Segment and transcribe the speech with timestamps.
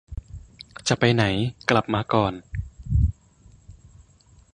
[0.87, 1.23] จะไปไหน
[1.69, 2.33] กลับมาก่อน